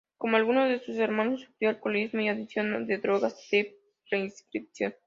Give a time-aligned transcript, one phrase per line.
[0.17, 3.77] Como algunos de sus hermanos, sufrió alcoholismo y adicción a drogas de
[4.09, 4.95] prescripción.